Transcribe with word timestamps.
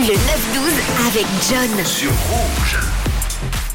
Le 0.00 0.06
9-12 0.06 0.16
avec 1.08 1.26
John. 1.46 1.84
sur 1.84 2.10
Rouge. 2.10 2.78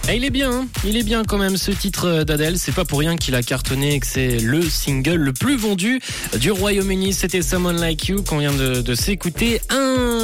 Et 0.09 0.15
il 0.15 0.25
est 0.25 0.31
bien, 0.31 0.51
hein. 0.51 0.67
il 0.83 0.97
est 0.97 1.03
bien 1.03 1.23
quand 1.23 1.37
même 1.37 1.55
ce 1.55 1.69
titre 1.69 2.23
d'Adèle. 2.23 2.57
C'est 2.57 2.71
pas 2.71 2.83
pour 2.83 2.97
rien 2.97 3.15
qu'il 3.15 3.35
a 3.35 3.43
cartonné 3.43 3.94
et 3.94 3.99
que 3.99 4.07
c'est 4.07 4.38
le 4.39 4.63
single 4.63 5.17
le 5.17 5.33
plus 5.33 5.55
vendu 5.55 5.99
du 6.38 6.51
Royaume-Uni. 6.51 7.13
C'était 7.13 7.43
Someone 7.43 7.79
Like 7.79 8.07
You 8.07 8.23
qu'on 8.23 8.39
vient 8.39 8.53
de, 8.53 8.81
de 8.81 8.96
s'écouter 8.96 9.61
un 9.69 10.14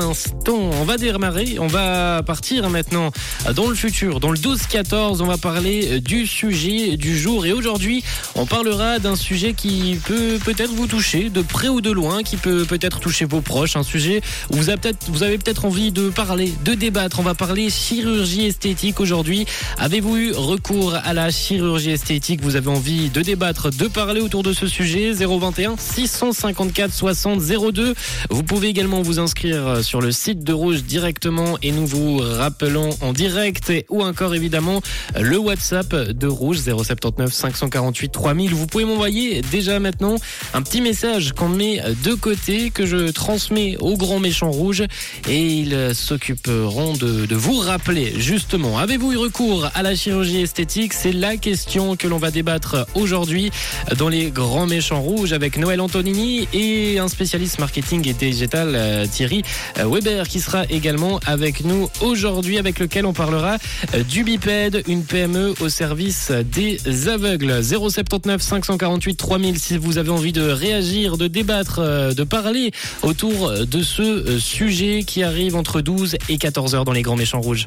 instant. 0.00 0.70
On 0.80 0.84
va 0.84 0.96
démarrer, 0.96 1.58
on 1.58 1.66
va 1.66 2.22
partir 2.24 2.68
maintenant 2.70 3.10
dans 3.54 3.68
le 3.68 3.74
futur, 3.74 4.20
dans 4.20 4.30
le 4.30 4.38
12-14. 4.38 5.22
On 5.22 5.26
va 5.26 5.38
parler 5.38 6.00
du 6.00 6.26
sujet 6.26 6.96
du 6.96 7.18
jour 7.18 7.46
et 7.46 7.52
aujourd'hui, 7.52 8.02
on 8.34 8.46
parlera 8.46 8.98
d'un 8.98 9.16
sujet 9.16 9.52
qui 9.52 9.98
peut 10.06 10.38
peut-être 10.44 10.72
vous 10.72 10.86
toucher 10.86 11.30
de 11.30 11.42
près 11.42 11.68
ou 11.68 11.80
de 11.80 11.90
loin, 11.90 12.22
qui 12.22 12.36
peut 12.36 12.64
peut-être 12.64 13.00
toucher 13.00 13.24
vos 13.24 13.40
proches. 13.40 13.76
Un 13.76 13.82
sujet 13.82 14.20
où 14.50 14.56
vous 14.56 14.68
avez 14.68 14.78
peut-être, 14.78 15.06
vous 15.10 15.22
avez 15.22 15.38
peut-être 15.38 15.64
envie 15.64 15.92
de 15.92 16.08
parler, 16.10 16.52
de 16.64 16.74
débattre. 16.74 17.20
On 17.20 17.22
va 17.22 17.34
parler 17.34 17.70
chirurgie 17.70 18.46
esthétique 18.46 19.00
aujourd'hui. 19.00 19.46
Avez-vous 19.78 20.16
eu 20.16 20.32
recours 20.32 20.94
à 20.94 21.12
la 21.12 21.30
chirurgie 21.30 21.90
esthétique? 21.90 22.42
Vous 22.42 22.56
avez 22.56 22.68
envie 22.68 23.10
de 23.10 23.22
débattre, 23.22 23.70
de 23.70 23.86
parler 23.86 24.20
autour 24.20 24.42
de 24.42 24.52
ce 24.52 24.66
sujet? 24.66 25.12
021 25.12 25.76
654 25.78 26.92
60 26.92 27.40
02. 27.72 27.94
Vous 28.30 28.42
pouvez 28.42 28.68
également 28.68 29.02
vous 29.02 29.18
inscrire 29.18 29.67
sur 29.82 30.00
le 30.00 30.12
site 30.12 30.44
de 30.44 30.52
Rouge 30.52 30.82
directement 30.84 31.58
et 31.62 31.72
nous 31.72 31.86
vous 31.86 32.18
rappelons 32.18 32.90
en 33.00 33.12
direct 33.12 33.72
ou 33.88 34.02
encore 34.02 34.34
évidemment 34.34 34.82
le 35.18 35.38
WhatsApp 35.38 35.94
de 35.94 36.26
Rouge 36.26 36.58
079 36.60 37.32
548 37.32 38.08
3000. 38.10 38.54
Vous 38.54 38.66
pouvez 38.66 38.84
m'envoyer 38.84 39.42
déjà 39.42 39.78
maintenant 39.80 40.16
un 40.54 40.62
petit 40.62 40.80
message 40.80 41.32
qu'on 41.32 41.48
met 41.48 41.82
de 42.04 42.14
côté 42.14 42.70
que 42.70 42.86
je 42.86 43.10
transmets 43.10 43.76
au 43.78 43.96
grand 43.96 44.20
méchant 44.20 44.50
rouge 44.50 44.84
et 45.28 45.38
ils 45.38 45.94
s'occuperont 45.94 46.94
de, 46.94 47.26
de 47.26 47.36
vous 47.36 47.58
rappeler 47.58 48.14
justement. 48.18 48.78
Avez-vous 48.78 49.12
eu 49.12 49.16
recours 49.16 49.70
à 49.74 49.82
la 49.82 49.94
chirurgie 49.94 50.40
esthétique? 50.40 50.92
C'est 50.92 51.12
la 51.12 51.36
question 51.36 51.96
que 51.96 52.06
l'on 52.06 52.18
va 52.18 52.30
débattre 52.30 52.86
aujourd'hui 52.94 53.50
dans 53.96 54.08
les 54.08 54.30
grands 54.30 54.66
méchants 54.66 55.00
rouges 55.00 55.32
avec 55.32 55.56
Noël 55.56 55.80
Antonini 55.80 56.48
et 56.52 56.98
un 56.98 57.08
spécialiste 57.08 57.58
marketing 57.58 58.08
et 58.08 58.12
digital 58.12 58.72
euh, 58.74 59.06
Thierry 59.06 59.42
euh, 59.42 59.57
Weber 59.76 60.28
qui 60.28 60.40
sera 60.40 60.64
également 60.66 61.20
avec 61.26 61.64
nous 61.64 61.88
aujourd'hui 62.00 62.58
avec 62.58 62.78
lequel 62.78 63.06
on 63.06 63.12
parlera 63.12 63.58
euh, 63.94 64.02
du 64.02 64.24
bipède, 64.24 64.82
une 64.86 65.04
PME 65.04 65.54
au 65.60 65.68
service 65.68 66.30
des 66.30 67.08
aveugles. 67.08 67.62
079 67.62 68.40
548 68.42 69.14
3000 69.16 69.58
si 69.58 69.78
vous 69.78 69.98
avez 69.98 70.10
envie 70.10 70.32
de 70.32 70.48
réagir, 70.48 71.16
de 71.16 71.26
débattre, 71.26 71.80
de 72.14 72.24
parler 72.24 72.72
autour 73.02 73.52
de 73.52 73.82
ce 73.82 74.38
sujet 74.38 75.02
qui 75.06 75.22
arrive 75.22 75.56
entre 75.56 75.80
12 75.80 76.16
et 76.28 76.38
14 76.38 76.74
heures 76.74 76.84
dans 76.84 76.92
les 76.92 77.02
grands 77.02 77.16
méchants 77.16 77.40
rouges. 77.40 77.66